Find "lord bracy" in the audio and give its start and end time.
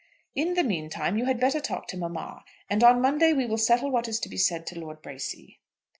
4.79-5.59